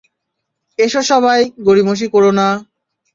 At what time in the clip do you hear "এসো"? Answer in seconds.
0.79-1.01